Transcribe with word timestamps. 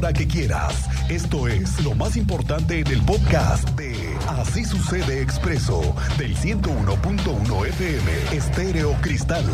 hora 0.00 0.12
que 0.14 0.26
quieras. 0.26 0.88
Esto 1.10 1.46
es 1.46 1.84
lo 1.84 1.94
más 1.94 2.16
importante 2.16 2.80
en 2.80 2.86
el 2.86 3.02
podcast 3.02 3.68
de 3.72 3.94
Así 4.28 4.64
sucede 4.64 5.20
expreso 5.20 5.94
del 6.16 6.34
101.1 6.34 7.66
FM 7.66 8.10
Estéreo 8.32 8.96
Cristal. 9.02 9.44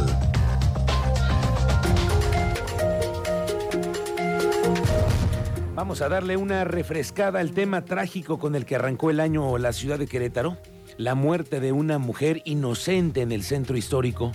Vamos 5.74 6.00
a 6.00 6.08
darle 6.08 6.36
una 6.36 6.62
refrescada 6.62 7.40
al 7.40 7.50
tema 7.50 7.84
trágico 7.84 8.38
con 8.38 8.54
el 8.54 8.66
que 8.66 8.76
arrancó 8.76 9.10
el 9.10 9.18
año 9.18 9.58
la 9.58 9.72
ciudad 9.72 9.98
de 9.98 10.06
Querétaro, 10.06 10.58
la 10.96 11.16
muerte 11.16 11.58
de 11.58 11.72
una 11.72 11.98
mujer 11.98 12.42
inocente 12.44 13.20
en 13.20 13.32
el 13.32 13.42
centro 13.42 13.76
histórico 13.76 14.30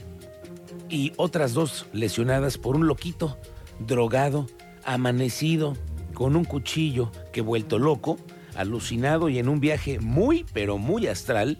y 0.89 1.13
otras 1.15 1.53
dos 1.53 1.87
lesionadas 1.93 2.57
por 2.57 2.75
un 2.75 2.85
loquito, 2.85 3.37
drogado, 3.79 4.47
amanecido, 4.83 5.77
con 6.21 6.35
un 6.35 6.45
cuchillo 6.45 7.11
que 7.31 7.41
vuelto 7.41 7.79
loco, 7.79 8.19
alucinado 8.55 9.27
y 9.27 9.39
en 9.39 9.49
un 9.49 9.59
viaje 9.59 9.99
muy, 9.99 10.45
pero 10.53 10.77
muy 10.77 11.07
astral, 11.07 11.57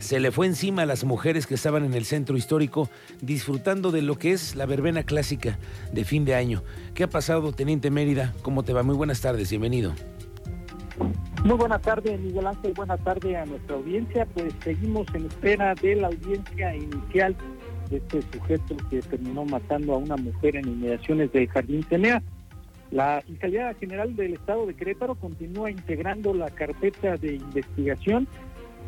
se 0.00 0.18
le 0.18 0.32
fue 0.32 0.48
encima 0.48 0.82
a 0.82 0.86
las 0.86 1.04
mujeres 1.04 1.46
que 1.46 1.54
estaban 1.54 1.84
en 1.84 1.94
el 1.94 2.04
centro 2.04 2.36
histórico 2.36 2.90
disfrutando 3.20 3.92
de 3.92 4.02
lo 4.02 4.18
que 4.18 4.32
es 4.32 4.56
la 4.56 4.66
verbena 4.66 5.04
clásica 5.04 5.60
de 5.92 6.04
fin 6.04 6.24
de 6.24 6.34
año. 6.34 6.64
¿Qué 6.92 7.04
ha 7.04 7.08
pasado, 7.08 7.52
Teniente 7.52 7.92
Mérida? 7.92 8.34
¿Cómo 8.42 8.64
te 8.64 8.72
va? 8.72 8.82
Muy 8.82 8.96
buenas 8.96 9.20
tardes, 9.20 9.48
bienvenido. 9.48 9.92
Muy 11.44 11.56
buenas 11.56 11.80
tardes, 11.80 12.18
Miguel 12.18 12.48
Ángel. 12.48 12.72
Buenas 12.74 12.98
tardes 13.04 13.36
a 13.36 13.46
nuestra 13.46 13.76
audiencia. 13.76 14.26
Pues 14.34 14.52
seguimos 14.64 15.06
en 15.14 15.26
espera 15.26 15.76
de 15.76 15.94
la 15.94 16.08
audiencia 16.08 16.74
inicial 16.74 17.36
de 17.90 17.98
este 17.98 18.22
sujeto 18.32 18.76
que 18.90 19.02
terminó 19.02 19.44
matando 19.44 19.94
a 19.94 19.98
una 19.98 20.16
mujer 20.16 20.56
en 20.56 20.66
inmediaciones 20.66 21.30
del 21.30 21.46
Jardín 21.46 21.84
Cenea. 21.88 22.20
La 22.90 23.22
Fiscalía 23.26 23.72
General 23.74 24.14
del 24.16 24.34
Estado 24.34 24.66
de 24.66 24.74
Querétaro 24.74 25.14
continúa 25.14 25.70
integrando 25.70 26.34
la 26.34 26.50
carpeta 26.50 27.16
de 27.16 27.34
investigación 27.36 28.26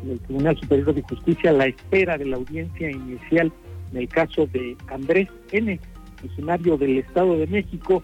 del 0.03 0.19
Tribunal 0.19 0.57
Superior 0.59 0.93
de 0.93 1.01
Justicia 1.03 1.51
a 1.51 1.53
la 1.53 1.67
espera 1.67 2.17
de 2.17 2.25
la 2.25 2.35
audiencia 2.35 2.91
inicial 2.91 3.51
en 3.91 3.97
el 3.97 4.07
caso 4.09 4.47
de 4.47 4.75
Andrés 4.87 5.29
N., 5.51 5.79
funcionario 6.19 6.77
del 6.77 6.97
Estado 6.99 7.37
de 7.37 7.47
México, 7.47 8.03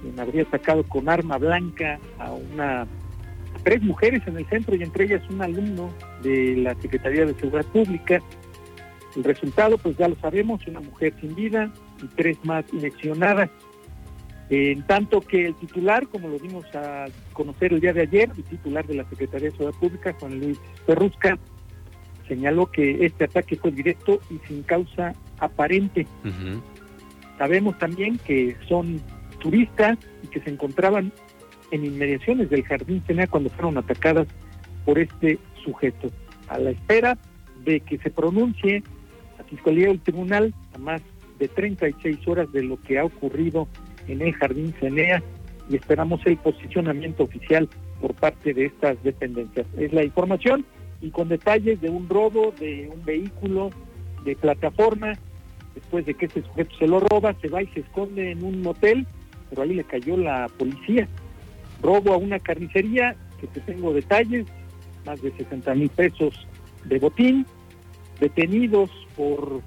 quien 0.00 0.18
habría 0.18 0.42
atacado 0.42 0.82
con 0.84 1.08
arma 1.08 1.38
blanca 1.38 1.98
a 2.18 2.32
una 2.32 2.86
tres 3.64 3.82
mujeres 3.82 4.22
en 4.26 4.36
el 4.36 4.46
centro 4.46 4.76
y 4.76 4.82
entre 4.82 5.04
ellas 5.06 5.22
un 5.30 5.42
alumno 5.42 5.90
de 6.22 6.56
la 6.56 6.74
Secretaría 6.76 7.24
de 7.24 7.34
Seguridad 7.34 7.64
Pública. 7.66 8.20
El 9.16 9.24
resultado, 9.24 9.78
pues 9.78 9.96
ya 9.96 10.08
lo 10.08 10.16
sabemos, 10.16 10.66
una 10.66 10.80
mujer 10.80 11.14
sin 11.20 11.34
vida 11.34 11.72
y 12.02 12.06
tres 12.16 12.36
más 12.44 12.70
lesionadas. 12.72 13.50
En 14.50 14.86
tanto 14.86 15.20
que 15.20 15.46
el 15.46 15.54
titular, 15.54 16.06
como 16.08 16.28
lo 16.28 16.38
dimos 16.38 16.64
a 16.74 17.06
conocer 17.32 17.72
el 17.72 17.80
día 17.80 17.92
de 17.92 18.02
ayer, 18.02 18.30
el 18.36 18.44
titular 18.44 18.86
de 18.86 18.94
la 18.94 19.08
Secretaría 19.08 19.48
de 19.48 19.56
Seguridad 19.56 19.80
Pública, 19.80 20.16
Juan 20.20 20.38
Luis 20.38 20.58
Perrusca, 20.86 21.38
señaló 22.28 22.70
que 22.70 23.04
este 23.04 23.24
ataque 23.24 23.56
fue 23.56 23.70
directo 23.70 24.20
y 24.30 24.38
sin 24.46 24.62
causa 24.62 25.14
aparente. 25.38 26.06
Sabemos 27.38 27.78
también 27.78 28.18
que 28.18 28.56
son 28.68 29.00
turistas 29.38 29.98
y 30.22 30.26
que 30.28 30.40
se 30.40 30.50
encontraban 30.50 31.12
en 31.70 31.84
inmediaciones 31.84 32.50
del 32.50 32.64
Jardín 32.64 33.02
Cenea 33.06 33.26
cuando 33.26 33.50
fueron 33.50 33.78
atacadas 33.78 34.28
por 34.84 34.98
este 34.98 35.38
sujeto. 35.64 36.10
A 36.48 36.58
la 36.58 36.70
espera 36.70 37.18
de 37.64 37.80
que 37.80 37.98
se 37.98 38.10
pronuncie 38.10 38.82
la 39.38 39.44
Fiscalía 39.44 39.88
del 39.88 40.00
Tribunal 40.00 40.54
a 40.74 40.78
más 40.78 41.02
de 41.38 41.48
36 41.48 42.28
horas 42.28 42.52
de 42.52 42.62
lo 42.62 42.80
que 42.80 42.98
ha 42.98 43.04
ocurrido 43.04 43.66
en 44.08 44.22
el 44.22 44.32
Jardín 44.34 44.74
Cenea 44.80 45.22
y 45.68 45.76
esperamos 45.76 46.20
el 46.26 46.36
posicionamiento 46.36 47.24
oficial 47.24 47.68
por 48.00 48.14
parte 48.14 48.52
de 48.52 48.66
estas 48.66 49.02
dependencias. 49.02 49.66
Es 49.78 49.92
la 49.92 50.04
información 50.04 50.64
y 51.00 51.10
con 51.10 51.28
detalles 51.28 51.80
de 51.80 51.90
un 51.90 52.08
robo 52.08 52.52
de 52.58 52.90
un 52.92 53.04
vehículo 53.04 53.70
de 54.24 54.36
plataforma. 54.36 55.14
Después 55.74 56.06
de 56.06 56.14
que 56.14 56.26
este 56.26 56.42
sujeto 56.42 56.74
se 56.78 56.86
lo 56.86 57.00
roba, 57.00 57.34
se 57.40 57.48
va 57.48 57.62
y 57.62 57.66
se 57.68 57.80
esconde 57.80 58.30
en 58.30 58.44
un 58.44 58.62
motel, 58.62 59.06
pero 59.50 59.62
ahí 59.62 59.74
le 59.74 59.84
cayó 59.84 60.16
la 60.16 60.48
policía. 60.56 61.08
Robo 61.82 62.14
a 62.14 62.16
una 62.16 62.38
carnicería, 62.38 63.16
que 63.40 63.46
te 63.48 63.60
tengo 63.60 63.92
detalles, 63.92 64.46
más 65.04 65.20
de 65.20 65.32
60 65.32 65.74
mil 65.74 65.88
pesos 65.90 66.46
de 66.84 66.98
botín, 66.98 67.44
detenidos 68.20 68.90
por 69.16 69.60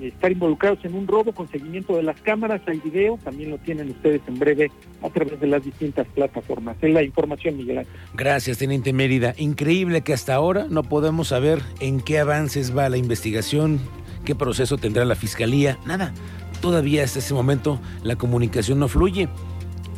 estar 0.00 0.30
involucrados 0.30 0.84
en 0.84 0.94
un 0.94 1.06
robo 1.06 1.32
con 1.32 1.48
seguimiento 1.48 1.96
de 1.96 2.02
las 2.02 2.20
cámaras, 2.20 2.60
hay 2.66 2.78
video, 2.78 3.18
también 3.22 3.50
lo 3.50 3.58
tienen 3.58 3.90
ustedes 3.90 4.20
en 4.26 4.38
breve 4.38 4.70
a 5.02 5.10
través 5.10 5.40
de 5.40 5.46
las 5.46 5.64
distintas 5.64 6.06
plataformas. 6.08 6.76
Es 6.80 6.90
la 6.90 7.02
información, 7.02 7.56
Miguel. 7.56 7.86
Gracias, 8.14 8.58
Teniente 8.58 8.92
Mérida. 8.92 9.34
Increíble 9.38 10.02
que 10.02 10.12
hasta 10.12 10.34
ahora 10.34 10.66
no 10.68 10.82
podemos 10.82 11.28
saber 11.28 11.60
en 11.80 12.00
qué 12.00 12.18
avances 12.18 12.76
va 12.76 12.88
la 12.88 12.96
investigación, 12.96 13.80
qué 14.24 14.34
proceso 14.34 14.76
tendrá 14.76 15.04
la 15.04 15.14
Fiscalía, 15.14 15.78
nada. 15.86 16.12
Todavía 16.60 17.04
hasta 17.04 17.18
ese 17.18 17.34
momento 17.34 17.80
la 18.02 18.16
comunicación 18.16 18.78
no 18.78 18.88
fluye. 18.88 19.28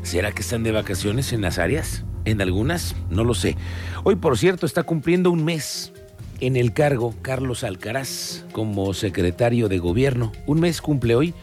¿Será 0.02 0.32
que 0.32 0.42
están 0.42 0.62
de 0.62 0.72
vacaciones 0.72 1.32
en 1.32 1.42
las 1.42 1.58
áreas? 1.58 2.04
En 2.24 2.40
algunas, 2.40 2.94
no 3.10 3.24
lo 3.24 3.34
sé. 3.34 3.56
Hoy, 4.04 4.16
por 4.16 4.36
cierto, 4.36 4.66
está 4.66 4.82
cumpliendo 4.82 5.30
un 5.30 5.44
mes 5.44 5.92
en 6.40 6.56
el 6.56 6.72
cargo 6.72 7.14
Carlos 7.22 7.64
Alcaraz 7.64 8.44
como 8.52 8.94
secretario 8.94 9.68
de 9.68 9.78
gobierno. 9.78 10.32
Un 10.46 10.60
mes 10.60 10.80
cumple 10.80 11.14
hoy 11.14 11.34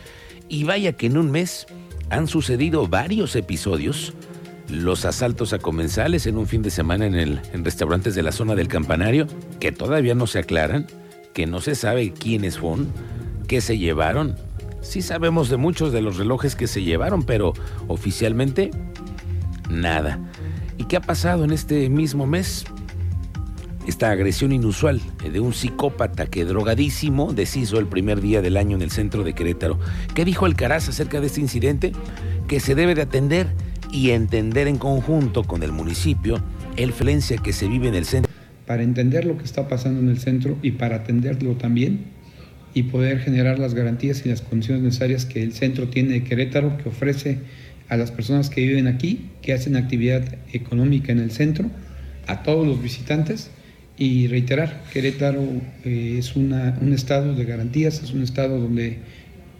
y 0.47 0.63
vaya 0.63 0.93
que 0.93 1.07
en 1.07 1.17
un 1.17 1.31
mes 1.31 1.67
han 2.09 2.27
sucedido 2.27 2.87
varios 2.87 3.35
episodios. 3.35 4.13
Los 4.69 5.05
asaltos 5.05 5.53
a 5.53 5.59
comensales 5.59 6.25
en 6.25 6.37
un 6.37 6.47
fin 6.47 6.61
de 6.61 6.71
semana 6.71 7.05
en, 7.05 7.15
el, 7.15 7.41
en 7.53 7.63
restaurantes 7.63 8.15
de 8.15 8.23
la 8.23 8.31
zona 8.31 8.55
del 8.55 8.67
campanario, 8.67 9.27
que 9.59 9.71
todavía 9.71 10.15
no 10.15 10.27
se 10.27 10.39
aclaran, 10.39 10.87
que 11.33 11.45
no 11.45 11.61
se 11.61 11.75
sabe 11.75 12.11
quiénes 12.11 12.57
fueron, 12.57 12.91
qué 13.47 13.61
se 13.61 13.77
llevaron. 13.77 14.35
Sí 14.81 15.01
sabemos 15.01 15.49
de 15.49 15.57
muchos 15.57 15.91
de 15.91 16.01
los 16.01 16.17
relojes 16.17 16.55
que 16.55 16.67
se 16.67 16.83
llevaron, 16.83 17.23
pero 17.23 17.53
oficialmente 17.87 18.71
nada. 19.69 20.19
¿Y 20.77 20.85
qué 20.85 20.97
ha 20.97 21.01
pasado 21.01 21.43
en 21.43 21.51
este 21.51 21.89
mismo 21.89 22.25
mes? 22.25 22.65
Esta 23.87 24.09
agresión 24.09 24.51
inusual 24.51 25.01
de 25.31 25.39
un 25.39 25.53
psicópata 25.53 26.25
que 26.25 26.45
drogadísimo 26.45 27.33
deshizo 27.33 27.77
el 27.79 27.87
primer 27.87 28.21
día 28.21 28.41
del 28.41 28.57
año 28.57 28.75
en 28.75 28.81
el 28.81 28.91
centro 28.91 29.23
de 29.23 29.33
Querétaro. 29.33 29.79
¿Qué 30.13 30.25
dijo 30.25 30.45
Alcaraz 30.45 30.89
acerca 30.89 31.21
de 31.21 31.27
este 31.27 31.41
incidente? 31.41 31.91
Que 32.47 32.59
se 32.59 32.75
debe 32.75 32.95
de 32.95 33.03
atender 33.03 33.47
y 33.91 34.11
entender 34.11 34.67
en 34.67 34.77
conjunto 34.77 35.43
con 35.43 35.63
el 35.63 35.71
municipio 35.71 36.43
el 36.77 36.91
violencia 36.91 37.37
que 37.37 37.53
se 37.53 37.67
vive 37.67 37.87
en 37.87 37.95
el 37.95 38.05
centro. 38.05 38.31
Para 38.65 38.83
entender 38.83 39.25
lo 39.25 39.37
que 39.37 39.43
está 39.43 39.67
pasando 39.67 39.99
en 39.99 40.09
el 40.09 40.17
centro 40.17 40.57
y 40.61 40.71
para 40.71 40.97
atenderlo 40.97 41.53
también 41.55 42.05
y 42.73 42.83
poder 42.83 43.19
generar 43.19 43.59
las 43.59 43.73
garantías 43.73 44.25
y 44.25 44.29
las 44.29 44.41
condiciones 44.41 44.83
necesarias 44.83 45.25
que 45.25 45.43
el 45.43 45.53
centro 45.53 45.87
tiene 45.87 46.09
de 46.09 46.23
Querétaro, 46.23 46.77
que 46.77 46.89
ofrece 46.89 47.39
a 47.87 47.95
las 47.95 48.11
personas 48.11 48.49
que 48.49 48.61
viven 48.61 48.87
aquí, 48.87 49.29
que 49.41 49.53
hacen 49.53 49.75
actividad 49.75 50.23
económica 50.51 51.11
en 51.11 51.19
el 51.19 51.31
centro, 51.31 51.69
a 52.27 52.41
todos 52.41 52.67
los 52.67 52.81
visitantes 52.81 53.51
y 53.97 54.27
reiterar, 54.27 54.83
Querétaro 54.91 55.41
eh, 55.85 56.17
es 56.19 56.35
una, 56.35 56.77
un 56.81 56.93
estado 56.93 57.33
de 57.33 57.45
garantías, 57.45 58.03
es 58.03 58.11
un 58.11 58.23
estado 58.23 58.59
donde 58.59 58.99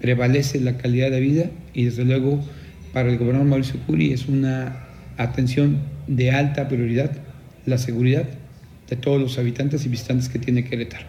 prevalece 0.01 0.59
la 0.59 0.78
calidad 0.78 1.09
de 1.09 1.19
vida 1.19 1.46
y 1.73 1.85
desde 1.85 2.03
luego 2.03 2.44
para 2.94 3.09
el 3.09 3.18
gobernador 3.18 3.47
Mauricio 3.47 3.79
Curi 3.85 4.12
es 4.12 4.28
una 4.28 4.85
atención 5.18 5.79
de 6.07 6.31
alta 6.31 6.68
prioridad 6.68 7.12
la 7.66 7.78
seguridad 7.78 8.25
de 8.90 8.95
todos 8.95 9.19
los 9.19 9.38
habitantes 9.38 9.85
y 9.85 9.90
visitantes 9.90 10.29
que 10.29 10.40
tiene 10.40 10.63
Querétaro. 10.63 11.06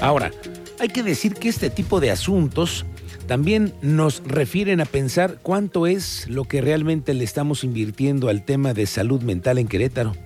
Ahora, 0.00 0.30
hay 0.78 0.88
que 0.88 1.02
decir 1.02 1.34
que 1.34 1.48
este 1.48 1.70
tipo 1.70 2.00
de 2.00 2.10
asuntos 2.10 2.86
también 3.30 3.74
nos 3.80 4.24
refieren 4.26 4.80
a 4.80 4.84
pensar 4.84 5.38
cuánto 5.40 5.86
es 5.86 6.28
lo 6.28 6.46
que 6.46 6.60
realmente 6.60 7.14
le 7.14 7.22
estamos 7.22 7.62
invirtiendo 7.62 8.28
al 8.28 8.44
tema 8.44 8.74
de 8.74 8.86
salud 8.86 9.22
mental 9.22 9.58
en 9.58 9.68
Querétaro. 9.68 10.16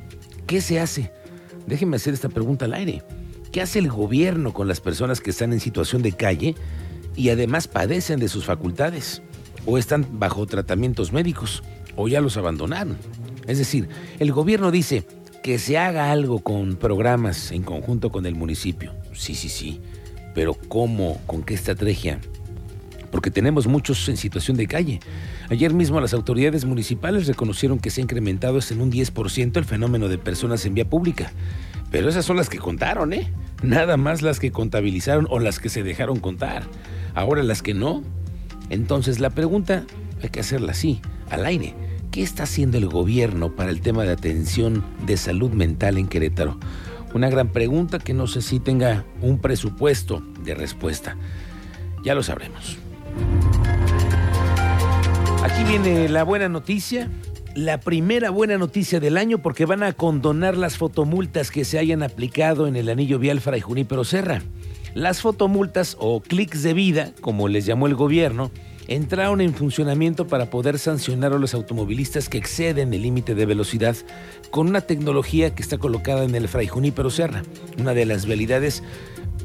¿Qué 0.47 0.63
se 0.63 0.81
hace? 0.81 1.13
Déjenme 1.67 1.97
hacer 1.97 2.15
esta 2.15 2.31
pregunta 2.31 2.65
al 2.65 2.73
aire. 2.73 3.03
¿Qué 3.53 3.61
hace 3.61 3.79
el 3.79 3.91
gobierno 3.91 4.55
con 4.55 4.69
las 4.69 4.81
personas 4.81 5.21
que 5.21 5.29
están 5.29 5.53
en 5.53 5.61
situación 5.61 6.01
de 6.01 6.13
calle 6.13 6.55
y 7.15 7.29
además 7.29 7.69
padecen 7.69 8.21
de 8.21 8.29
sus 8.29 8.47
facultades? 8.47 9.21
¿O 9.67 9.77
están 9.77 10.07
bajo 10.19 10.47
tratamientos 10.47 11.13
médicos? 11.13 11.63
¿O 11.97 12.09
ya 12.09 12.23
los 12.23 12.39
abandonaron? 12.39 12.97
Es 13.47 13.59
decir, 13.59 13.87
el 14.19 14.33
gobierno 14.33 14.71
dice 14.71 15.07
que 15.43 15.59
se 15.59 15.77
haga 15.77 16.11
algo 16.11 16.39
con 16.39 16.77
programas 16.77 17.53
en 17.53 17.65
conjunto 17.65 18.11
con 18.11 18.25
el 18.25 18.35
municipio. 18.35 18.95
Sí, 19.13 19.35
sí, 19.35 19.51
sí. 19.51 19.83
Pero 20.35 20.55
¿cómo? 20.55 21.21
¿Con 21.27 21.43
qué 21.43 21.53
estrategia? 21.53 22.19
Porque 23.15 23.31
tenemos 23.31 23.69
muchos 23.69 24.09
en 24.09 24.17
situación 24.17 24.57
de 24.57 24.67
calle. 24.67 24.99
Ayer 25.49 25.73
mismo 25.73 26.01
las 26.01 26.13
autoridades 26.13 26.65
municipales 26.65 27.29
reconocieron 27.29 27.79
que 27.79 27.91
se 27.91 28.01
ha 28.01 28.03
incrementado 28.03 28.59
en 28.69 28.81
un 28.81 28.91
10% 28.91 29.57
el 29.57 29.65
fenómeno 29.65 30.09
de 30.09 30.19
personas 30.19 30.67
en 30.67 30.75
vía 30.75 30.91
pública. 30.91 31.31
Pero 31.93 32.09
esas 32.09 32.25
son 32.25 32.37
las 32.37 32.49
que 32.49 32.59
contaron, 32.59 33.13
¿eh? 33.13 33.31
Nada 33.63 33.97
más 33.97 34.23
las 34.23 34.41
que 34.41 34.51
contabilizaron 34.51 35.29
o 35.31 35.39
las 35.39 35.61
que 35.61 35.69
se 35.69 35.85
dejaron 35.85 36.19
contar. 36.19 36.65
Ahora 37.15 37.45
las 37.45 37.63
que 37.63 37.73
no, 37.73 38.03
Entonces 38.69 39.21
la 39.21 39.31
pregunta 39.31 39.85
hay 40.21 40.31
que 40.31 40.41
hacerla 40.41 40.73
así, 40.73 41.01
al 41.31 41.47
aire. 41.47 41.77
¿Qué 42.11 42.21
está 42.21 42.43
haciendo 42.43 42.79
el 42.79 42.89
gobierno 42.89 43.55
para 43.55 43.71
el 43.71 43.81
tema 43.81 44.03
de 44.03 44.11
atención 44.11 44.83
de 45.07 45.17
salud 45.17 45.53
mental 45.53 45.99
en 45.99 46.09
Querétaro? 46.09 46.59
Una 47.15 47.31
gran 47.31 47.51
pregunta 47.51 48.01
que 48.01 48.13
no 48.13 48.27
sé 48.27 48.43
si 48.43 48.59
tenga 48.59 49.05
un 49.23 49.39
presupuesto 49.39 50.21
de 50.43 50.57
respuesta. 50.57 51.17
Ya 52.03 52.17
lo 52.17 52.25
sabremos. 52.25 52.84
Aquí 55.55 55.63
viene 55.63 56.09
la 56.09 56.25
buena 56.25 56.49
noticia, 56.49 57.09
la 57.55 57.79
primera 57.79 58.31
buena 58.31 58.59
noticia 58.59 58.99
del 58.99 59.17
año 59.17 59.39
porque 59.39 59.67
van 59.67 59.85
a 59.85 59.93
condonar 59.93 60.57
las 60.57 60.77
fotomultas 60.77 61.53
que 61.53 61.65
se 61.65 61.79
hayan 61.79 62.03
aplicado 62.03 62.67
en 62.67 62.75
el 62.75 62.89
anillo 62.89 63.21
vial 63.21 63.41
Fray 63.41 63.61
Junípero 63.61 64.03
Serra. 64.03 64.43
Las 64.95 65.21
fotomultas 65.21 65.97
o 66.01 66.21
clics 66.21 66.65
de 66.65 66.75
vida, 66.75 67.13
como 67.21 67.47
les 67.47 67.67
llamó 67.67 67.87
el 67.87 67.95
gobierno, 67.95 68.51
entraron 68.89 69.41
en 69.41 69.55
funcionamiento 69.55 70.27
para 70.27 70.51
poder 70.51 70.77
sancionar 70.81 71.33
a 71.33 71.39
los 71.39 71.55
automovilistas 71.55 72.29
que 72.29 72.39
exceden 72.39 72.93
el 72.93 73.03
límite 73.03 73.37
de 73.37 73.47
velocidad 73.47 73.95
con 74.51 74.67
una 74.67 74.81
tecnología 74.81 75.55
que 75.55 75.63
está 75.63 75.79
colocada 75.79 76.25
en 76.25 76.35
el 76.35 76.49
Fray 76.49 76.67
Junípero 76.67 77.11
Serra, 77.11 77.45
una 77.79 77.95
de 77.95 78.07
las 78.07 78.27
vialidades 78.27 78.83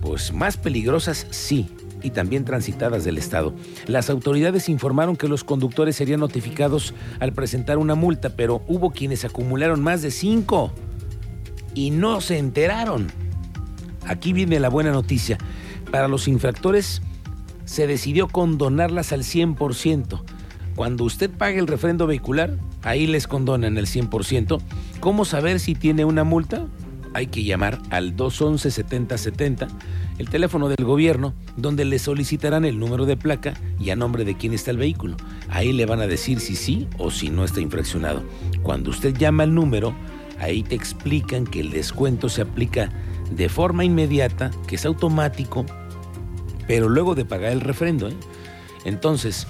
pues 0.01 0.33
más 0.33 0.57
peligrosas 0.57 1.27
sí 1.29 1.69
y 2.01 2.12
también 2.12 2.46
transitadas 2.46 3.04
del 3.04 3.18
estado. 3.18 3.54
Las 3.88 4.10
autoridades 4.10 4.69
informaron 4.69 5.16
que 5.16 5.28
los 5.28 5.44
conductores 5.44 5.96
serían 5.96 6.19
notificados 6.19 6.94
al 7.19 7.34
presentar 7.34 7.78
una 7.78 7.96
multa, 7.96 8.30
pero 8.36 8.62
hubo 8.68 8.92
quienes 8.92 9.25
acumularon 9.25 9.81
más 9.81 10.01
de 10.01 10.12
cinco 10.12 10.72
y 11.74 11.92
no 11.92 12.22
se 12.22 12.38
enteraron. 12.38 13.07
Aquí 14.06 14.34
viene 14.34 14.60
la 14.60 14.69
buena 14.69 14.92
noticia. 14.92 15.38
Para 15.92 16.07
los 16.07 16.28
infractores, 16.28 17.01
se 17.66 17.88
decidió 17.88 18.28
condonarlas 18.28 19.12
al 19.12 19.22
100%. 19.22 20.22
Cuando 20.75 21.04
usted 21.04 21.30
pague 21.30 21.60
el 21.60 21.68
refrendo 21.68 22.07
vehicular, 22.07 22.57
ahí 22.81 23.06
les 23.06 23.28
condonan 23.28 23.78
el 23.78 23.86
100%. 23.86 24.60
¿Cómo 25.00 25.25
saber 25.25 25.60
si 25.60 25.75
tiene 25.75 26.06
una 26.06 26.24
multa? 26.24 26.66
Hay 27.13 27.28
que 27.28 27.44
llamar 27.44 27.80
al 27.90 28.16
211-7070, 28.16 29.68
el 30.19 30.30
teléfono 30.30 30.69
del 30.69 30.86
gobierno, 30.86 31.33
donde 31.57 31.83
le 31.86 31.98
solicitarán 31.98 32.63
el 32.66 32.77
número 32.77 33.07
de 33.07 33.18
placa 33.18 33.56
y 33.80 33.89
a 33.89 33.95
nombre 33.95 34.24
de 34.24 34.38
quién 34.38 34.54
está 34.54 34.69
el 34.69 34.77
vehículo. 34.77 35.18
Ahí 35.50 35.74
le 35.74 35.88
van 35.88 36.01
a 36.01 36.07
decir 36.07 36.39
si 36.39 36.56
sí 36.56 36.88
o 37.00 37.10
si 37.10 37.30
no 37.30 37.44
está 37.44 37.60
infraccionado. 37.62 38.21
Cuando 38.62 38.92
usted 38.92 39.18
llama 39.18 39.44
al 39.44 39.56
número, 39.56 39.95
ahí 40.39 40.62
te 40.62 40.75
explican 40.75 41.45
que 41.45 41.62
el 41.62 41.71
descuento 41.71 42.30
se 42.30 42.44
aplica 42.44 42.92
de 43.31 43.50
forma 43.50 43.83
inmediata, 43.83 44.51
que 44.68 44.75
es 44.75 44.86
automático 44.86 45.66
pero 46.69 46.88
luego 46.88 47.16
de 47.16 47.25
pagar 47.25 47.51
el 47.51 47.62
refrendo. 47.62 48.10
¿eh? 48.10 48.16
Entonces, 48.86 49.48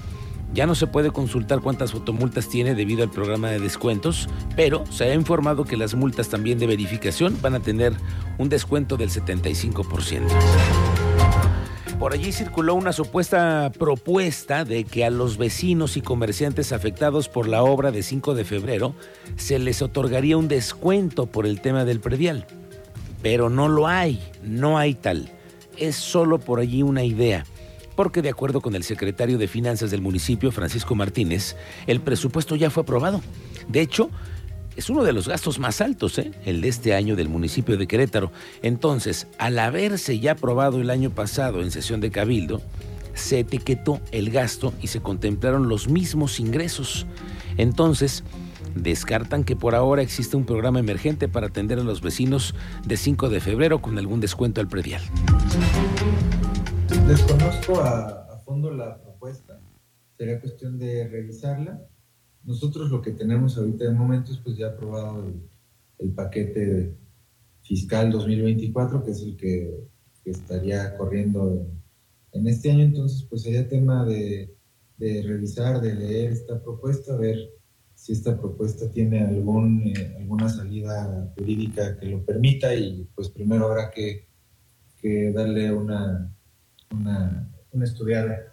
ya 0.54 0.66
no 0.66 0.76
se 0.76 0.88
puede 0.88 1.12
consultar 1.12 1.62
cuántas 1.62 1.92
fotomultas 1.92 2.50
tiene 2.50 2.76
debido 2.76 3.04
al 3.04 3.12
programa 3.12 3.50
de 3.50 3.60
descuentos, 3.60 4.28
pero 4.56 4.84
se 4.92 5.06
ha 5.06 5.14
informado 5.14 5.64
que 5.64 5.78
las 5.78 5.96
multas 5.96 6.30
también 6.30 6.60
de 6.60 6.68
verificación 6.68 7.38
van 7.42 7.56
a 7.56 7.60
tener 7.60 7.94
un 8.38 8.50
descuento 8.50 8.98
del 8.98 9.10
75%. 9.10 10.28
Por 12.00 12.14
allí 12.14 12.32
circuló 12.32 12.76
una 12.76 12.94
supuesta 12.94 13.72
propuesta 13.78 14.64
de 14.64 14.86
que 14.86 15.04
a 15.04 15.10
los 15.10 15.38
vecinos 15.38 15.98
y 15.98 16.02
comerciantes 16.02 16.72
afectados 16.72 17.28
por 17.28 17.48
la 17.48 17.62
obra 17.62 17.92
de 17.92 18.04
5 18.04 18.36
de 18.36 18.46
febrero 18.46 18.96
se 19.36 19.60
les 19.60 19.82
otorgaría 19.82 20.38
un 20.38 20.48
descuento 20.48 21.26
por 21.26 21.46
el 21.46 21.60
tema 21.60 21.84
del 21.84 22.00
predial. 22.00 22.48
Pero 23.22 23.50
no 23.50 23.68
lo 23.68 23.88
hay, 23.88 24.22
no 24.44 24.78
hay 24.78 24.94
tal 24.94 25.30
es 25.80 25.96
solo 25.96 26.40
por 26.40 26.60
allí 26.60 26.84
una 26.84 27.04
idea, 27.04 27.46
porque 28.00 28.22
de 28.22 28.30
acuerdo 28.30 28.62
con 28.62 28.76
el 28.76 28.86
secretario 28.86 29.38
de 29.38 29.50
Finanzas 29.50 29.92
del 29.92 30.00
municipio, 30.02 30.54
Francisco 30.54 30.96
Martínez, 30.96 31.58
el 31.86 32.00
presupuesto 32.00 32.56
ya 32.56 32.70
fue 32.70 32.84
aprobado. 32.84 33.22
De 33.68 33.82
hecho, 33.82 34.10
es 34.78 34.90
uno 34.90 35.04
de 35.04 35.12
los 35.12 35.28
gastos 35.28 35.60
más 35.60 35.82
altos, 35.82 36.18
¿eh? 36.18 36.32
el 36.46 36.62
de 36.62 36.70
este 36.70 36.96
año 36.96 37.18
del 37.18 37.28
municipio 37.28 37.76
de 37.76 37.88
Querétaro. 37.88 38.32
Entonces, 38.62 39.28
al 39.38 39.60
haberse 39.60 40.18
ya 40.18 40.32
aprobado 40.32 40.80
el 40.80 40.92
año 40.92 41.10
pasado 41.10 41.62
en 41.62 41.72
sesión 41.72 42.00
de 42.00 42.10
Cabildo, 42.10 42.62
se 43.16 43.40
etiquetó 43.40 44.00
el 44.14 44.30
gasto 44.30 44.74
y 44.82 44.88
se 44.88 45.02
contemplaron 45.02 45.68
los 45.68 45.90
mismos 45.90 46.40
ingresos. 46.40 47.06
Entonces, 47.58 48.24
descartan 48.76 49.44
que 49.44 49.58
por 49.58 49.76
ahora 49.76 50.04
existe 50.04 50.38
un 50.38 50.46
programa 50.46 50.80
emergente 50.80 51.28
para 51.28 51.48
atender 51.48 51.80
a 51.80 51.84
los 51.84 52.00
vecinos 52.00 52.56
de 52.86 52.96
5 52.96 53.28
de 53.28 53.42
febrero 53.42 53.82
con 53.82 53.98
algún 53.98 54.22
descuento 54.22 54.62
al 54.62 54.70
predial. 54.70 55.02
Desconozco 57.10 57.80
a, 57.80 58.40
fondo 58.46 58.70
la 58.70 59.02
propuesta, 59.02 59.60
sería 60.16 60.40
cuestión 60.40 60.78
de 60.78 61.08
revisarla. 61.08 61.84
Nosotros 62.44 62.92
lo 62.92 63.02
que 63.02 63.14
tenemos 63.14 63.58
ahorita 63.58 63.86
de 63.86 63.94
momento 63.94 64.32
es 64.32 64.38
pues 64.38 64.58
ya 64.58 64.68
aprobado 64.68 65.26
el, 65.98 66.12
paquete 66.12 66.96
fiscal 67.64 68.12
2024, 68.12 69.04
que 69.04 69.10
es 69.10 69.24
el 69.24 69.36
que, 69.38 69.88
estaría 70.24 70.96
corriendo 70.98 71.66
en, 72.32 72.48
este 72.48 72.70
año, 72.70 72.84
entonces 72.84 73.26
pues 73.28 73.42
sería 73.42 73.68
tema 73.68 74.06
de, 74.06 74.56
revisar, 75.00 75.82
de 75.82 75.96
leer 75.96 76.32
esta 76.32 76.62
propuesta, 76.62 77.18
ver 77.18 77.40
si 77.96 78.14
esta 78.14 78.40
propuesta 78.40 78.88
tiene 78.92 79.22
algún, 79.22 79.82
eh, 79.88 80.16
alguna 80.20 80.48
salida 80.48 81.34
jurídica 81.36 81.98
que 81.98 82.06
lo 82.06 82.24
permita. 82.24 82.76
Y 82.76 83.10
pues 83.16 83.30
primero 83.30 83.66
habrá 83.66 83.90
que 83.90 84.28
darle 85.34 85.74
una, 85.74 86.32
una, 86.92 87.48
una 87.72 87.86
estudiada. 87.86 88.52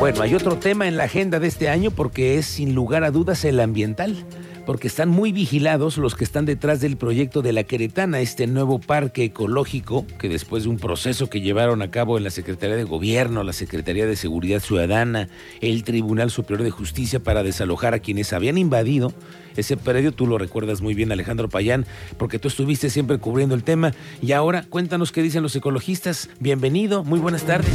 Bueno, 0.00 0.22
hay 0.22 0.34
otro 0.34 0.56
tema 0.56 0.88
en 0.88 0.96
la 0.96 1.04
agenda 1.04 1.38
de 1.40 1.46
este 1.46 1.68
año 1.68 1.90
porque 1.90 2.38
es 2.38 2.46
sin 2.46 2.74
lugar 2.74 3.04
a 3.04 3.10
dudas 3.10 3.44
el 3.44 3.60
ambiental 3.60 4.16
porque 4.64 4.88
están 4.88 5.10
muy 5.10 5.30
vigilados 5.30 5.98
los 5.98 6.14
que 6.14 6.24
están 6.24 6.46
detrás 6.46 6.80
del 6.80 6.96
proyecto 6.96 7.42
de 7.42 7.52
la 7.52 7.64
Queretana, 7.64 8.20
este 8.20 8.46
nuevo 8.46 8.78
parque 8.78 9.24
ecológico 9.24 10.06
que 10.18 10.30
después 10.30 10.62
de 10.62 10.70
un 10.70 10.78
proceso 10.78 11.28
que 11.28 11.42
llevaron 11.42 11.82
a 11.82 11.90
cabo 11.90 12.16
en 12.16 12.24
la 12.24 12.30
Secretaría 12.30 12.76
de 12.76 12.84
Gobierno, 12.84 13.42
la 13.42 13.52
Secretaría 13.52 14.06
de 14.06 14.16
Seguridad 14.16 14.60
Ciudadana, 14.60 15.28
el 15.60 15.84
Tribunal 15.84 16.30
Superior 16.30 16.62
de 16.62 16.70
Justicia 16.70 17.20
para 17.20 17.42
desalojar 17.42 17.92
a 17.92 17.98
quienes 17.98 18.32
habían 18.32 18.56
invadido 18.56 19.12
ese 19.56 19.76
predio, 19.76 20.12
tú 20.12 20.26
lo 20.26 20.38
recuerdas 20.38 20.80
muy 20.80 20.94
bien 20.94 21.12
Alejandro 21.12 21.50
Payán, 21.50 21.84
porque 22.16 22.38
tú 22.38 22.48
estuviste 22.48 22.88
siempre 22.88 23.18
cubriendo 23.18 23.54
el 23.54 23.64
tema 23.64 23.92
y 24.22 24.32
ahora 24.32 24.64
cuéntanos 24.68 25.12
qué 25.12 25.20
dicen 25.20 25.42
los 25.42 25.56
ecologistas. 25.56 26.30
Bienvenido, 26.38 27.04
muy 27.04 27.18
buenas 27.18 27.42
tardes. 27.42 27.74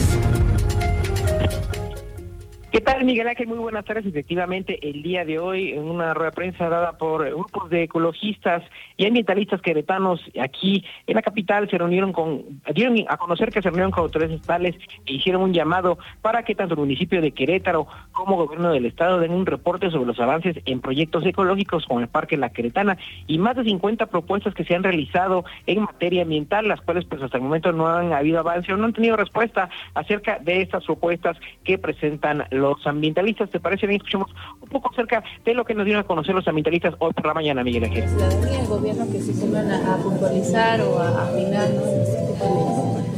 ¿Qué 2.76 2.82
tal, 2.82 3.06
Miguel 3.06 3.30
Ángel? 3.30 3.48
Muy 3.48 3.58
buenas 3.58 3.86
tardes. 3.86 4.06
Efectivamente, 4.06 4.90
el 4.90 5.02
día 5.02 5.24
de 5.24 5.40
hoy, 5.40 5.72
en 5.72 5.84
una 5.84 6.14
rueda 6.14 6.32
de 6.32 6.36
prensa 6.36 6.68
dada 6.68 6.98
por 6.98 7.26
grupos 7.26 7.70
de 7.70 7.84
ecologistas 7.84 8.64
y 8.98 9.06
ambientalistas 9.06 9.62
queretanos 9.62 10.20
aquí 10.42 10.84
en 11.08 11.16
la 11.16 11.22
capital, 11.22 11.70
se 11.70 11.78
reunieron 11.78 12.12
con, 12.12 12.62
dieron 12.74 12.98
a 13.08 13.16
conocer 13.16 13.52
que 13.54 13.62
se 13.62 13.70
reunieron 13.70 13.92
con 13.92 14.04
autoridades 14.04 14.42
estatales 14.42 14.76
e 15.06 15.14
hicieron 15.14 15.44
un 15.44 15.54
llamado 15.54 15.98
para 16.22 16.44
que 16.44 16.54
tanto 16.54 16.74
el 16.74 16.82
municipio 16.82 17.22
de 17.22 17.32
Querétaro 17.32 17.88
como 18.12 18.42
el 18.42 18.48
gobierno 18.48 18.74
del 18.74 18.88
estado 18.88 19.22
den 19.22 19.32
un 19.32 19.46
reporte 19.46 19.90
sobre 19.90 20.08
los 20.08 20.20
avances 20.20 20.58
en 20.66 20.82
proyectos 20.82 21.26
ecológicos 21.26 21.86
como 21.86 22.02
el 22.02 22.10
Parque 22.10 22.36
La 22.36 22.50
Queretana 22.50 22.98
y 23.26 23.38
más 23.38 23.56
de 23.56 23.64
50 23.64 24.08
propuestas 24.08 24.54
que 24.54 24.66
se 24.66 24.76
han 24.76 24.84
realizado 24.84 25.46
en 25.66 25.84
materia 25.84 26.24
ambiental, 26.24 26.68
las 26.68 26.82
cuales 26.82 27.06
pues 27.06 27.22
hasta 27.22 27.38
el 27.38 27.44
momento 27.44 27.72
no 27.72 27.88
han 27.88 28.12
habido 28.12 28.40
avance 28.40 28.74
o 28.74 28.76
no 28.76 28.84
han 28.84 28.92
tenido 28.92 29.16
respuesta 29.16 29.70
acerca 29.94 30.40
de 30.40 30.62
estas 30.62 30.84
propuestas 30.84 31.38
que 31.64 31.78
presentan 31.78 32.44
los 32.52 32.65
los 32.70 32.88
ambientalistas. 32.88 33.50
¿Te 33.50 33.60
parece 33.60 33.88
bien? 33.88 33.98
Escuchemos 33.98 34.34
un 34.62 34.70
poco 34.70 34.92
acerca 34.92 35.24
de 35.44 35.54
lo 35.54 35.66
que 35.66 35.74
nos 35.74 35.86
dieron 35.86 36.04
a 36.04 36.08
conocer 36.08 36.36
los 36.36 36.48
ambientalistas 36.48 36.96
hoy 37.00 37.14
por 37.14 37.26
la 37.26 37.34
mañana, 37.34 37.64
Miguel 37.64 37.86
Ángel. 37.86 38.04
La 38.04 38.10
ciudadanía 38.10 38.52
y 38.52 38.62
el 38.62 38.68
gobierno 38.68 39.06
que 39.12 39.20
se 39.20 39.34
pongan 39.34 39.72
a, 39.72 39.98
puntualizar 39.98 40.82
o 40.82 41.00
a 41.00 41.24
afinar 41.24 41.68
de 41.70 43.15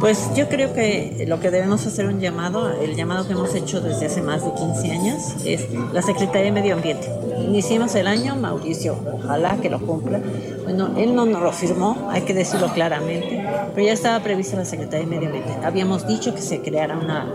pues 0.00 0.30
yo 0.34 0.48
creo 0.48 0.74
que 0.74 1.24
lo 1.26 1.40
que 1.40 1.50
debemos 1.50 1.86
hacer 1.86 2.06
un 2.06 2.20
llamado, 2.20 2.70
el 2.72 2.94
llamado 2.94 3.26
que 3.26 3.32
hemos 3.32 3.54
hecho 3.54 3.80
desde 3.80 4.06
hace 4.06 4.22
más 4.22 4.44
de 4.44 4.52
15 4.52 4.90
años, 4.90 5.22
es 5.44 5.66
la 5.92 6.02
Secretaría 6.02 6.44
de 6.44 6.52
Medio 6.52 6.74
Ambiente. 6.74 7.08
Iniciamos 7.38 7.94
el 7.94 8.06
año, 8.06 8.36
Mauricio, 8.36 8.96
ojalá 9.12 9.56
que 9.60 9.70
lo 9.70 9.80
cumpla. 9.80 10.20
Bueno, 10.64 10.90
él 10.96 11.14
no 11.14 11.26
nos 11.26 11.42
lo 11.42 11.52
firmó, 11.52 12.08
hay 12.10 12.22
que 12.22 12.34
decirlo 12.34 12.72
claramente, 12.72 13.44
pero 13.74 13.86
ya 13.86 13.92
estaba 13.92 14.22
prevista 14.22 14.56
la 14.56 14.64
Secretaría 14.64 15.06
de 15.06 15.14
Medio 15.14 15.28
Ambiente. 15.28 15.52
Habíamos 15.64 16.06
dicho 16.06 16.34
que 16.34 16.40
se 16.40 16.60
creara 16.60 16.96
una, 16.98 17.32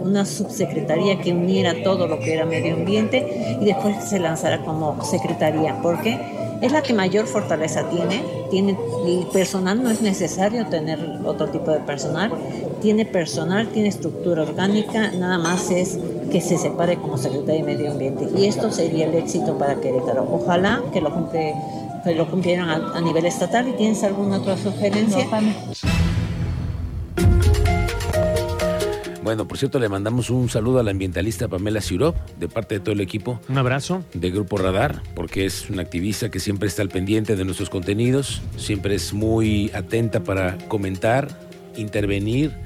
una 0.00 0.24
subsecretaría 0.24 1.20
que 1.20 1.32
uniera 1.32 1.82
todo 1.82 2.06
lo 2.06 2.18
que 2.20 2.34
era 2.34 2.44
medio 2.44 2.74
ambiente 2.74 3.56
y 3.60 3.64
después 3.64 4.04
se 4.04 4.18
lanzara 4.18 4.64
como 4.64 5.02
secretaría. 5.04 5.80
¿Por 5.80 6.00
qué? 6.02 6.39
Es 6.60 6.72
la 6.72 6.82
que 6.82 6.92
mayor 6.92 7.26
fortaleza 7.26 7.88
tiene. 7.88 8.22
tiene 8.50 8.76
el 9.06 9.26
personal 9.26 9.82
no 9.82 9.90
es 9.90 10.02
necesario 10.02 10.66
tener 10.66 10.98
otro 11.24 11.48
tipo 11.48 11.70
de 11.70 11.80
personal. 11.80 12.32
Tiene 12.80 13.04
personal, 13.04 13.68
tiene 13.68 13.88
estructura 13.88 14.42
orgánica, 14.42 15.10
nada 15.12 15.38
más 15.38 15.70
es 15.70 15.98
que 16.30 16.40
se 16.40 16.58
separe 16.58 16.96
como 16.96 17.18
secretario 17.18 17.64
de 17.64 17.74
Medio 17.74 17.90
Ambiente. 17.90 18.28
Y 18.36 18.46
esto 18.46 18.70
sería 18.70 19.06
el 19.06 19.14
éxito 19.14 19.58
para 19.58 19.76
Querétaro. 19.80 20.26
Ojalá 20.30 20.82
que 20.92 21.00
lo, 21.00 21.12
cumple, 21.12 21.54
que 22.04 22.14
lo 22.14 22.30
cumplieran 22.30 22.68
a, 22.68 23.00
nivel 23.00 23.26
estatal. 23.26 23.68
¿Y 23.68 23.72
tienes 23.72 24.02
alguna 24.04 24.38
otra 24.38 24.56
sugerencia? 24.56 25.26
Bueno, 29.30 29.46
por 29.46 29.58
cierto, 29.58 29.78
le 29.78 29.88
mandamos 29.88 30.28
un 30.28 30.48
saludo 30.48 30.80
a 30.80 30.82
la 30.82 30.90
ambientalista 30.90 31.46
Pamela 31.46 31.80
Sirop, 31.80 32.16
de 32.40 32.48
parte 32.48 32.74
de 32.74 32.80
todo 32.80 32.94
el 32.94 33.00
equipo. 33.00 33.40
Un 33.48 33.58
abrazo. 33.58 34.02
De 34.12 34.28
Grupo 34.32 34.58
Radar, 34.58 35.04
porque 35.14 35.46
es 35.46 35.70
una 35.70 35.82
activista 35.82 36.32
que 36.32 36.40
siempre 36.40 36.66
está 36.66 36.82
al 36.82 36.88
pendiente 36.88 37.36
de 37.36 37.44
nuestros 37.44 37.70
contenidos, 37.70 38.42
siempre 38.56 38.96
es 38.96 39.12
muy 39.12 39.70
atenta 39.72 40.24
para 40.24 40.58
comentar, 40.66 41.28
intervenir, 41.76 42.56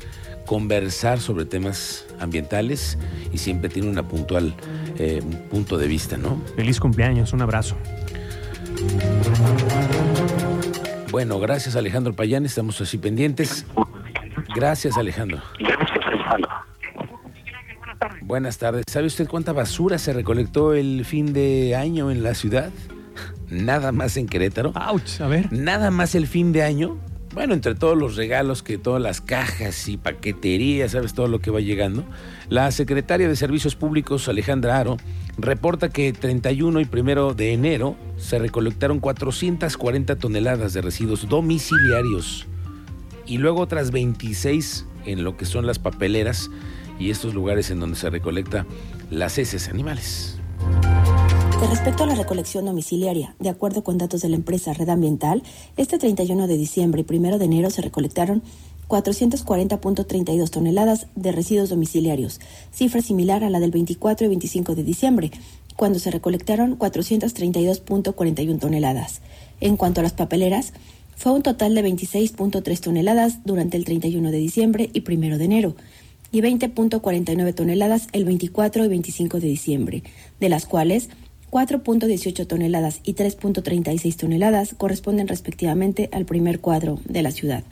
conversar 0.47 1.21
sobre 1.21 1.45
temas 1.45 2.07
ambientales 2.19 2.97
y 3.31 3.37
siempre 3.37 3.69
tiene 3.69 3.91
una 3.91 4.09
puntual 4.09 4.55
eh, 4.99 5.21
punto 5.51 5.77
de 5.77 5.87
vista, 5.87 6.17
¿no? 6.17 6.41
Feliz 6.57 6.81
cumpleaños, 6.81 7.35
un 7.35 7.43
abrazo. 7.43 7.77
Bueno, 11.11 11.39
gracias 11.41 11.77
Alejandro 11.77 12.15
Payán, 12.15 12.47
estamos 12.47 12.81
así 12.81 12.97
pendientes. 12.97 13.67
Gracias 14.57 14.97
Alejandro. 14.97 15.43
Buenas 18.23 18.59
tardes. 18.59 18.85
¿Sabe 18.91 19.07
usted 19.07 19.29
cuánta 19.29 19.53
basura 19.53 19.99
se 19.99 20.13
recolectó 20.13 20.75
el 20.75 21.05
fin 21.05 21.33
de 21.33 21.77
año 21.77 22.11
en 22.11 22.23
la 22.23 22.35
ciudad? 22.35 22.71
Nada 23.51 23.93
más 23.93 24.17
en 24.17 24.27
Querétaro. 24.27 24.73
Ouch, 24.75 25.21
a 25.21 25.29
ver. 25.29 25.53
Nada 25.53 25.91
más 25.91 26.15
el 26.15 26.27
fin 26.27 26.53
de 26.53 26.63
año. 26.63 26.99
Bueno, 27.35 27.53
entre 27.53 27.75
todos 27.75 27.99
los 27.99 28.15
regalos 28.15 28.63
que 28.63 28.79
todas 28.79 29.03
las 29.03 29.21
cajas 29.21 29.89
y 29.89 29.97
paqueterías, 29.97 30.93
sabes 30.93 31.15
todo 31.15 31.27
lo 31.27 31.41
que 31.41 31.51
va 31.51 31.61
llegando. 31.61 32.05
La 32.49 32.71
secretaria 32.71 33.29
de 33.29 33.35
Servicios 33.35 33.75
Públicos, 33.75 34.29
Alejandra 34.29 34.79
Aro, 34.79 34.99
reporta 35.37 35.89
que 35.89 36.13
31 36.13 36.81
y 36.81 36.89
1 36.91 37.35
de 37.35 37.53
enero 37.53 37.97
se 38.17 38.39
recolectaron 38.39 39.01
440 39.01 40.17
toneladas 40.17 40.75
de 40.75 40.83
residuos 40.83 41.29
domiciliarios 41.29 42.47
y 43.27 43.39
luego 43.39 43.61
otras 43.61 43.91
26 43.91 44.87
en 45.07 45.25
lo 45.25 45.37
que 45.37 45.45
son 45.45 45.67
las 45.67 45.79
papeleras 45.79 46.51
y 46.99 47.11
estos 47.11 47.35
lugares 47.35 47.71
en 47.71 47.81
donde 47.81 47.97
se 47.97 48.11
recolecta 48.11 48.67
las 49.11 49.39
heces 49.39 49.69
animales. 49.69 50.39
Con 51.59 51.71
respecto 51.71 52.05
a 52.05 52.07
la 52.07 52.15
recolección 52.15 52.67
domiciliaria, 52.67 53.35
de 53.39 53.49
acuerdo 53.49 53.85
con 53.85 53.97
datos 53.97 54.21
de 54.23 54.29
la 54.29 54.37
empresa 54.37 54.73
Red 54.75 54.89
Ambiental, 54.89 55.43
este 55.77 55.99
31 55.99 56.47
de 56.47 56.57
diciembre 56.57 57.05
y 57.09 57.17
1 57.17 57.39
de 57.39 57.45
enero 57.45 57.71
se 57.71 57.81
recolectaron 57.81 58.43
440.32 58.89 60.51
toneladas 60.51 61.07
de 61.15 61.33
residuos 61.33 61.71
domiciliarios, 61.71 62.41
cifra 62.71 63.01
similar 63.01 63.45
a 63.45 63.51
la 63.51 63.61
del 63.61 63.71
24 63.71 64.27
y 64.27 64.29
25 64.29 64.75
de 64.75 64.83
diciembre, 64.85 65.31
cuando 65.77 65.99
se 65.99 66.11
recolectaron 66.11 66.79
432.41 66.79 68.61
toneladas. 68.61 69.23
En 69.61 69.77
cuanto 69.77 70.01
a 70.01 70.03
las 70.03 70.13
papeleras, 70.13 70.73
fue 71.17 71.33
un 71.33 71.43
total 71.43 71.75
de 71.75 71.85
26.3 71.85 72.81
toneladas 72.81 73.45
durante 73.45 73.77
el 73.77 73.85
31 73.85 74.31
de 74.31 74.39
diciembre 74.39 74.91
y 74.93 75.03
1 75.07 75.39
de 75.39 75.45
enero, 75.45 75.77
y 76.33 76.41
20.49 76.41 77.55
toneladas 77.55 78.09
el 78.13 78.25
24 78.25 78.85
y 78.85 78.89
25 78.89 79.41
de 79.41 79.47
diciembre, 79.47 80.03
de 80.41 80.49
las 80.49 80.67
cuales 80.67 81.09
4.18 81.53 82.49
toneladas 82.49 83.01
y 83.05 83.15
3.36 83.15 84.17
toneladas 84.17 84.75
corresponden 84.77 85.29
respectivamente 85.29 86.09
al 86.11 86.25
primer 86.25 86.59
cuadro 86.59 86.99
de 87.05 87.23
la 87.23 87.31
ciudad. 87.31 87.63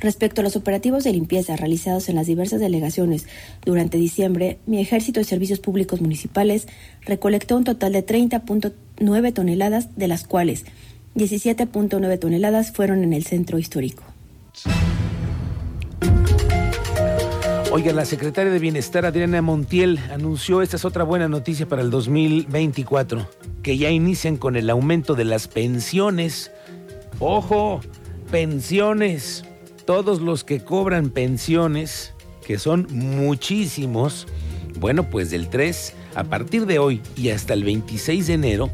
Respecto 0.00 0.40
a 0.40 0.44
los 0.44 0.56
operativos 0.56 1.04
de 1.04 1.12
limpieza 1.12 1.56
realizados 1.56 2.08
en 2.08 2.16
las 2.16 2.26
diversas 2.26 2.60
delegaciones 2.60 3.26
durante 3.64 3.96
diciembre, 3.96 4.58
mi 4.66 4.80
Ejército 4.80 5.20
de 5.20 5.24
Servicios 5.24 5.60
Públicos 5.60 6.00
Municipales 6.00 6.66
recolectó 7.02 7.56
un 7.56 7.64
total 7.64 7.92
de 7.92 8.04
30.9 8.04 9.32
toneladas, 9.32 9.96
de 9.96 10.08
las 10.08 10.24
cuales 10.24 10.64
17.9 11.16 12.18
toneladas 12.18 12.72
fueron 12.72 13.02
en 13.02 13.14
el 13.14 13.24
centro 13.24 13.58
histórico. 13.58 14.02
Oiga, 17.72 17.92
la 17.92 18.04
secretaria 18.04 18.52
de 18.52 18.58
Bienestar, 18.58 19.06
Adriana 19.06 19.40
Montiel, 19.40 19.98
anunció, 20.12 20.60
esta 20.60 20.76
es 20.76 20.84
otra 20.84 21.04
buena 21.04 21.26
noticia 21.26 21.66
para 21.66 21.80
el 21.80 21.90
2024, 21.90 23.28
que 23.62 23.78
ya 23.78 23.90
inician 23.90 24.36
con 24.36 24.56
el 24.56 24.68
aumento 24.68 25.14
de 25.14 25.24
las 25.24 25.48
pensiones. 25.48 26.50
Ojo, 27.18 27.80
pensiones. 28.30 29.44
Todos 29.86 30.20
los 30.20 30.44
que 30.44 30.60
cobran 30.60 31.08
pensiones, 31.08 32.12
que 32.46 32.58
son 32.58 32.88
muchísimos, 32.90 34.26
bueno, 34.78 35.08
pues 35.08 35.30
del 35.30 35.48
3, 35.48 35.94
a 36.14 36.24
partir 36.24 36.66
de 36.66 36.78
hoy 36.78 37.00
y 37.16 37.30
hasta 37.30 37.54
el 37.54 37.64
26 37.64 38.26
de 38.26 38.34
enero, 38.34 38.70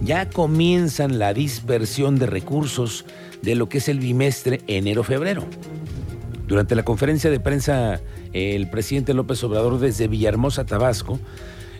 ya 0.00 0.28
comienzan 0.28 1.18
la 1.18 1.34
dispersión 1.34 2.18
de 2.18 2.26
recursos 2.26 3.04
de 3.42 3.54
lo 3.54 3.68
que 3.68 3.78
es 3.78 3.88
el 3.88 4.00
bimestre 4.00 4.60
enero-febrero. 4.66 5.44
Durante 6.46 6.74
la 6.74 6.84
conferencia 6.84 7.30
de 7.30 7.40
prensa 7.40 8.00
el 8.32 8.68
presidente 8.70 9.14
López 9.14 9.42
Obrador 9.44 9.78
desde 9.78 10.08
Villahermosa, 10.08 10.64
Tabasco, 10.64 11.18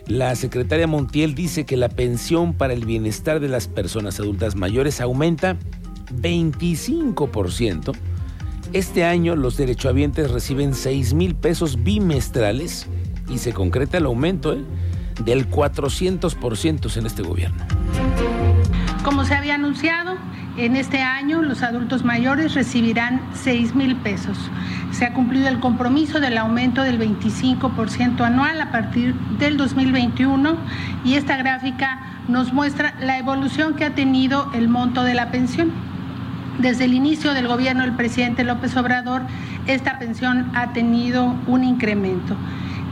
la 0.07 0.35
secretaria 0.35 0.87
Montiel 0.87 1.35
dice 1.35 1.65
que 1.65 1.77
la 1.77 1.89
pensión 1.89 2.53
para 2.53 2.73
el 2.73 2.85
bienestar 2.85 3.39
de 3.39 3.47
las 3.47 3.67
personas 3.67 4.19
adultas 4.19 4.55
mayores 4.55 4.99
aumenta 4.99 5.57
25%. 6.21 7.93
Este 8.73 9.03
año 9.03 9.35
los 9.35 9.57
derechohabientes 9.57 10.31
reciben 10.31 10.73
6 10.73 11.13
mil 11.13 11.35
pesos 11.35 11.83
bimestrales 11.83 12.87
y 13.29 13.37
se 13.37 13.53
concreta 13.53 13.97
el 13.97 14.05
aumento 14.05 14.53
¿eh? 14.53 14.61
Del 15.23 15.49
400% 15.49 16.97
en 16.97 17.05
este 17.05 17.21
gobierno. 17.21 17.63
Como 19.03 19.25
se 19.25 19.33
había 19.33 19.55
anunciado, 19.55 20.17
en 20.57 20.75
este 20.75 21.01
año 21.01 21.41
los 21.41 21.63
adultos 21.63 22.03
mayores 22.03 22.53
recibirán 22.53 23.21
6 23.33 23.73
mil 23.73 23.95
pesos. 23.95 24.37
Se 24.91 25.05
ha 25.05 25.13
cumplido 25.13 25.47
el 25.47 25.59
compromiso 25.59 26.19
del 26.19 26.37
aumento 26.37 26.83
del 26.83 26.99
25% 26.99 28.21
anual 28.21 28.61
a 28.61 28.71
partir 28.71 29.15
del 29.39 29.57
2021 29.57 30.57
y 31.05 31.15
esta 31.15 31.37
gráfica 31.37 31.99
nos 32.27 32.53
muestra 32.53 32.93
la 32.99 33.17
evolución 33.17 33.75
que 33.75 33.85
ha 33.85 33.95
tenido 33.95 34.51
el 34.53 34.67
monto 34.67 35.03
de 35.03 35.13
la 35.13 35.31
pensión. 35.31 35.71
Desde 36.59 36.85
el 36.85 36.93
inicio 36.93 37.33
del 37.33 37.47
gobierno 37.47 37.83
del 37.83 37.93
presidente 37.93 38.43
López 38.43 38.75
Obrador, 38.75 39.21
esta 39.67 39.97
pensión 39.99 40.51
ha 40.53 40.73
tenido 40.73 41.33
un 41.47 41.63
incremento 41.63 42.35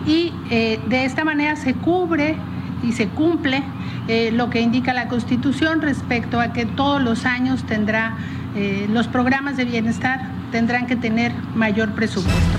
y 0.05 0.33
eh, 0.49 0.79
de 0.87 1.05
esta 1.05 1.23
manera 1.23 1.55
se 1.55 1.73
cubre 1.73 2.35
y 2.83 2.93
se 2.93 3.07
cumple 3.07 3.63
eh, 4.07 4.31
lo 4.31 4.49
que 4.49 4.61
indica 4.61 4.93
la 4.93 5.07
Constitución 5.07 5.81
respecto 5.81 6.39
a 6.39 6.53
que 6.53 6.65
todos 6.65 7.01
los 7.01 7.25
años 7.25 7.63
tendrá 7.63 8.17
eh, 8.55 8.87
los 8.89 9.07
programas 9.07 9.57
de 9.57 9.65
bienestar 9.65 10.21
tendrán 10.51 10.87
que 10.87 10.95
tener 10.95 11.31
mayor 11.55 11.91
presupuesto. 11.91 12.58